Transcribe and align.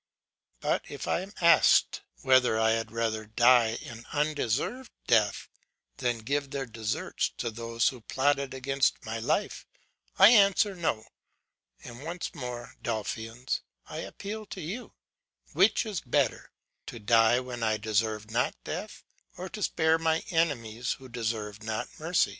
But 0.61 0.83
if 0.89 1.07
I 1.07 1.19
am 1.21 1.31
asked, 1.41 2.01
whether 2.23 2.59
I 2.59 2.71
had 2.71 2.91
rather 2.91 3.27
die 3.27 3.77
an 3.85 4.07
undeserved 4.11 4.89
death 5.05 5.47
than 5.97 6.23
give 6.25 6.49
their 6.49 6.65
deserts 6.65 7.29
to 7.37 7.51
those 7.51 7.89
who 7.89 8.01
plotted 8.01 8.51
against 8.51 9.05
my 9.05 9.19
life, 9.19 9.67
I 10.17 10.29
answer 10.31 10.73
no; 10.73 11.05
and 11.83 12.01
once 12.03 12.33
more, 12.33 12.77
Delphians, 12.81 13.61
I 13.85 13.97
appeal 13.97 14.47
to 14.47 14.61
you: 14.61 14.93
which 15.53 15.85
is 15.85 16.01
better 16.01 16.49
to 16.87 16.97
die 16.97 17.39
when 17.39 17.61
I 17.61 17.77
deserve 17.77 18.31
not 18.31 18.55
death, 18.63 19.03
or 19.37 19.49
to 19.49 19.61
spare 19.61 19.99
my 19.99 20.23
enemies 20.31 20.93
who 20.93 21.09
deserve 21.09 21.61
not 21.61 21.87
mercy? 21.99 22.29